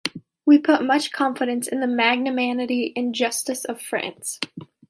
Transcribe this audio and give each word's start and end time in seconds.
We 0.47 0.57
put 0.57 0.83
much 0.83 1.11
confidence 1.11 1.67
in 1.67 1.79
the 1.79 1.85
magnanimity 1.85 2.91
and 2.95 3.13
Justice 3.13 3.65
of 3.65 3.79
France. 3.79 4.39